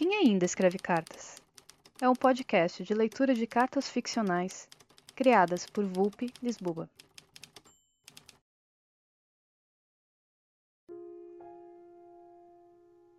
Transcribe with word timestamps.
Quem 0.00 0.14
ainda 0.14 0.46
escreve 0.46 0.78
cartas? 0.78 1.36
É 2.00 2.08
um 2.08 2.14
podcast 2.14 2.82
de 2.82 2.94
leitura 2.94 3.34
de 3.34 3.46
cartas 3.46 3.86
ficcionais 3.86 4.66
criadas 5.14 5.66
por 5.66 5.84
Vulpe 5.84 6.32
Lisboa. 6.42 6.88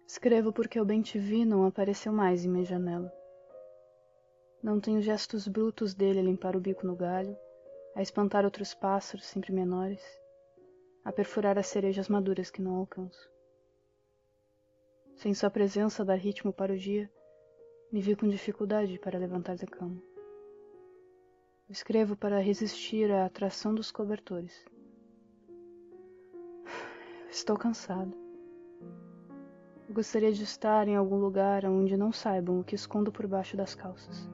Escrevo 0.08 0.52
porque 0.52 0.82
o 0.82 0.84
bem 0.84 1.04
te 1.04 1.20
vi 1.20 1.46
não 1.46 1.68
apareceu 1.68 2.12
mais 2.12 2.44
em 2.44 2.50
minha 2.50 2.65
janela. 2.65 3.13
Não 4.63 4.79
tenho 4.79 5.04
gestos 5.04 5.48
brutos 5.48 5.94
dele 5.94 6.18
a 6.18 6.24
limpar 6.24 6.56
o 6.56 6.60
bico 6.60 6.88
no 6.88 6.96
galho, 6.96 7.38
a 7.94 8.02
espantar 8.02 8.44
outros 8.44 8.74
pássaros 8.74 9.28
sempre 9.28 9.54
menores, 9.54 10.02
a 11.06 11.12
perfurar 11.12 11.60
as 11.60 11.68
cerejas 11.68 12.10
maduras 12.10 12.50
que 12.50 12.60
não 12.60 12.74
alcanço. 12.78 13.31
Sem 15.22 15.35
sua 15.35 15.51
presença 15.51 16.03
dar 16.03 16.16
ritmo 16.16 16.52
para 16.52 16.73
o 16.73 16.76
dia, 16.76 17.08
me 17.91 18.02
vi 18.02 18.16
com 18.16 18.27
dificuldade 18.27 18.98
para 18.98 19.20
levantar 19.20 19.55
da 19.55 19.68
cama. 19.68 20.02
Escrevo 21.70 22.16
para 22.16 22.40
resistir 22.40 23.12
à 23.12 23.27
atração 23.27 23.76
dos 23.76 23.91
cobertores. 23.91 24.66
Estou 27.30 27.55
cansado. 27.55 28.18
Eu 29.88 29.94
gostaria 29.94 30.32
de 30.32 30.44
estar 30.44 30.88
em 30.88 30.96
algum 30.96 31.18
lugar 31.18 31.66
onde 31.66 31.96
não 31.96 32.12
saibam 32.12 32.60
o 32.60 32.63
que 32.63 32.74
escondo 32.74 33.12
por 33.12 33.27
baixo 33.27 33.55
das 33.55 33.76
calças. 33.76 34.27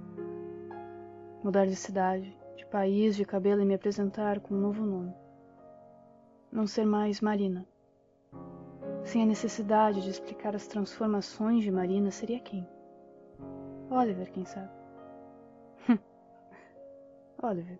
Mudar 1.43 1.65
de 1.65 1.75
cidade, 1.75 2.33
de 2.55 2.65
país, 2.65 3.17
de 3.17 3.25
cabelo 3.25 3.61
e 3.61 3.65
me 3.65 3.73
apresentar 3.73 4.39
com 4.39 4.55
um 4.55 4.61
novo 4.61 4.85
nome. 4.85 5.13
Não 6.49 6.65
ser 6.65 6.85
mais 6.85 7.19
Marina 7.19 7.67
sem 9.07 9.23
a 9.23 9.25
necessidade 9.25 10.01
de 10.01 10.09
explicar 10.09 10.53
as 10.53 10.67
transformações 10.67 11.63
de 11.63 11.71
Marina, 11.71 12.11
seria 12.11 12.39
quem? 12.39 12.67
Oliver, 13.89 14.29
quem 14.31 14.43
sabe? 14.43 14.69
Oliver. 17.41 17.79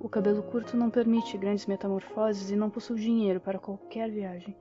O 0.00 0.08
cabelo 0.08 0.42
curto 0.42 0.76
não 0.76 0.90
permite 0.90 1.38
grandes 1.38 1.66
metamorfoses 1.66 2.50
e 2.50 2.56
não 2.56 2.68
possuo 2.68 2.96
dinheiro 2.96 3.40
para 3.40 3.60
qualquer 3.60 4.10
viagem. 4.10 4.56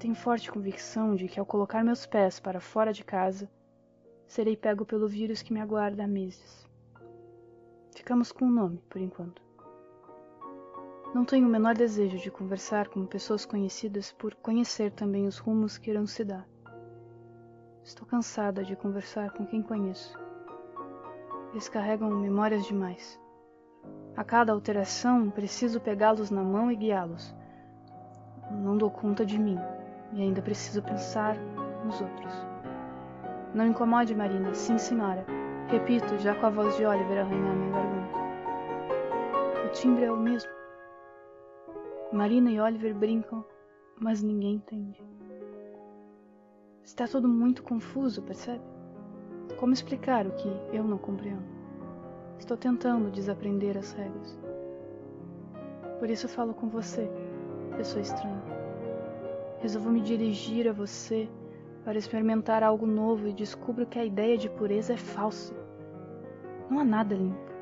Tenho 0.00 0.16
forte 0.16 0.50
convicção 0.50 1.14
de 1.14 1.28
que 1.28 1.38
ao 1.38 1.46
colocar 1.46 1.84
meus 1.84 2.04
pés 2.04 2.40
para 2.40 2.60
fora 2.60 2.92
de 2.92 3.04
casa, 3.04 3.48
serei 4.26 4.56
pego 4.56 4.84
pelo 4.84 5.06
vírus 5.06 5.42
que 5.42 5.52
me 5.52 5.60
aguarda 5.60 6.02
há 6.02 6.08
meses. 6.08 6.68
Ficamos 7.94 8.32
com 8.32 8.46
o 8.46 8.50
nome, 8.50 8.82
por 8.88 9.00
enquanto. 9.00 9.40
Não 11.14 11.24
tenho 11.24 11.46
o 11.46 11.50
menor 11.50 11.76
desejo 11.76 12.18
de 12.18 12.28
conversar 12.28 12.88
com 12.88 13.06
pessoas 13.06 13.46
conhecidas 13.46 14.10
por 14.10 14.34
conhecer 14.34 14.90
também 14.90 15.28
os 15.28 15.38
rumos 15.38 15.78
que 15.78 15.88
irão 15.88 16.08
se 16.08 16.24
dar. 16.24 16.44
Estou 17.84 18.04
cansada 18.04 18.64
de 18.64 18.74
conversar 18.74 19.30
com 19.30 19.46
quem 19.46 19.62
conheço. 19.62 20.18
Eles 21.52 21.68
carregam 21.68 22.10
memórias 22.10 22.66
demais. 22.66 23.20
A 24.16 24.24
cada 24.24 24.52
alteração, 24.52 25.30
preciso 25.30 25.80
pegá-los 25.80 26.32
na 26.32 26.42
mão 26.42 26.68
e 26.68 26.74
guiá-los. 26.74 27.32
Não 28.50 28.76
dou 28.76 28.90
conta 28.90 29.24
de 29.24 29.38
mim 29.38 29.58
e 30.14 30.20
ainda 30.20 30.42
preciso 30.42 30.82
pensar 30.82 31.36
nos 31.84 32.00
outros. 32.00 32.34
Não 33.54 33.68
incomode, 33.68 34.16
Marina. 34.16 34.52
Sim, 34.52 34.78
senhora. 34.78 35.24
Repito, 35.68 36.18
já 36.18 36.34
com 36.34 36.46
a 36.46 36.50
voz 36.50 36.76
de 36.76 36.84
Oliver 36.84 37.20
arranhar 37.20 37.54
minha 37.54 37.70
garganta. 37.70 38.18
O 39.64 39.68
timbre 39.68 40.06
é 40.06 40.10
o 40.10 40.16
mesmo. 40.16 40.63
Marina 42.14 42.48
e 42.48 42.60
Oliver 42.60 42.94
brincam, 42.94 43.44
mas 43.98 44.22
ninguém 44.22 44.54
entende. 44.54 45.02
Está 46.84 47.08
tudo 47.08 47.26
muito 47.26 47.64
confuso, 47.64 48.22
percebe? 48.22 48.62
Como 49.58 49.72
explicar 49.72 50.24
o 50.24 50.30
que 50.30 50.48
eu 50.72 50.84
não 50.84 50.96
compreendo? 50.96 51.42
Estou 52.38 52.56
tentando 52.56 53.10
desaprender 53.10 53.76
as 53.76 53.92
regras. 53.94 54.38
Por 55.98 56.08
isso 56.08 56.28
falo 56.28 56.54
com 56.54 56.68
você, 56.68 57.10
pessoa 57.76 58.00
estranha. 58.00 58.44
Resolvo 59.58 59.90
me 59.90 60.00
dirigir 60.00 60.68
a 60.68 60.72
você 60.72 61.28
para 61.84 61.98
experimentar 61.98 62.62
algo 62.62 62.86
novo 62.86 63.26
e 63.26 63.32
descubro 63.32 63.86
que 63.86 63.98
a 63.98 64.04
ideia 64.04 64.38
de 64.38 64.48
pureza 64.48 64.92
é 64.92 64.96
falsa. 64.96 65.52
Não 66.70 66.78
há 66.78 66.84
nada 66.84 67.16
limpo. 67.16 67.52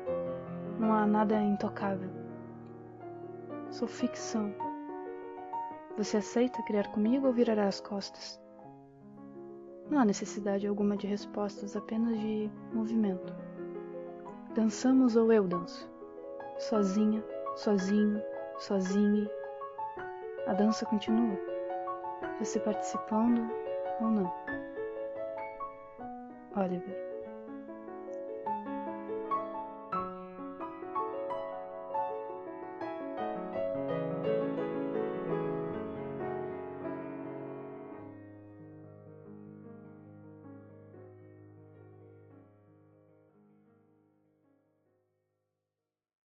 Não 0.79 0.93
há 0.93 1.07
nada 1.07 1.41
intocável. 1.41 2.22
Sou 3.73 3.87
ficção. 3.87 4.53
Você 5.97 6.17
aceita 6.17 6.61
criar 6.61 6.91
comigo 6.91 7.25
ou 7.25 7.33
virará 7.33 7.67
as 7.67 7.81
costas? 7.81 8.39
Não 9.89 9.97
há 9.97 10.05
necessidade 10.05 10.67
alguma 10.67 10.95
de 10.95 11.07
respostas, 11.07 11.75
apenas 11.75 12.15
de 12.19 12.51
movimento. 12.71 13.33
Dançamos 14.53 15.15
ou 15.15 15.33
eu 15.33 15.47
danço? 15.47 15.91
Sozinha, 16.59 17.23
sozinho, 17.55 18.21
sozinha. 18.59 19.27
A 20.45 20.53
dança 20.53 20.85
continua. 20.85 21.35
Você 22.37 22.59
participando 22.59 23.41
ou 23.99 24.07
não? 24.07 24.33
Oliver. 26.55 27.12